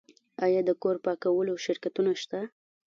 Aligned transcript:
آیا 0.45 0.61
د 0.65 0.71
کور 0.81 0.95
پاکولو 1.05 1.53
شرکتونه 1.65 2.11
شته؟ 2.21 2.39